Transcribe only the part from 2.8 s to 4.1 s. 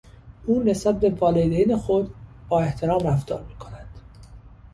رفتار میکند.